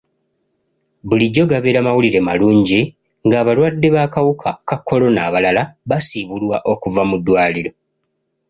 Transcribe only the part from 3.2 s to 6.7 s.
ng'abalwadde b'akawuka ka kolona abalala basiibulwa